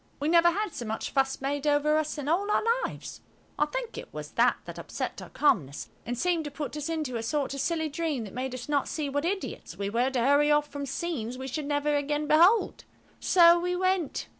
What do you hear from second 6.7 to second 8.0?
us into a sort of silly